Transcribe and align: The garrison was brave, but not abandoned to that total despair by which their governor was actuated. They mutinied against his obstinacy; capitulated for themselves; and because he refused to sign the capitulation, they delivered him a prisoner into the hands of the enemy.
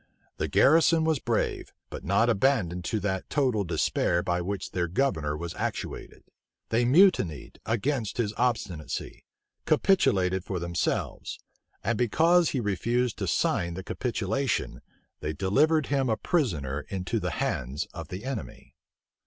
The 0.37 0.47
garrison 0.47 1.03
was 1.03 1.19
brave, 1.19 1.73
but 1.91 2.03
not 2.03 2.27
abandoned 2.27 2.83
to 2.85 2.99
that 3.01 3.29
total 3.29 3.63
despair 3.63 4.23
by 4.23 4.41
which 4.41 4.71
their 4.71 4.87
governor 4.87 5.37
was 5.37 5.53
actuated. 5.53 6.23
They 6.69 6.85
mutinied 6.85 7.59
against 7.67 8.17
his 8.17 8.33
obstinacy; 8.35 9.25
capitulated 9.67 10.43
for 10.43 10.57
themselves; 10.57 11.37
and 11.83 11.99
because 11.99 12.49
he 12.49 12.59
refused 12.59 13.19
to 13.19 13.27
sign 13.27 13.75
the 13.75 13.83
capitulation, 13.83 14.81
they 15.19 15.33
delivered 15.33 15.85
him 15.85 16.09
a 16.09 16.17
prisoner 16.17 16.83
into 16.89 17.19
the 17.19 17.29
hands 17.37 17.85
of 17.93 18.07
the 18.07 18.25
enemy. 18.25 18.73